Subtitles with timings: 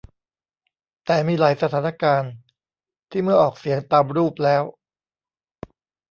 [1.05, 2.33] แต่มีหลายสถานการณ์
[3.09, 4.63] ที่เมื่อออกเสียงตามรูปแล้ว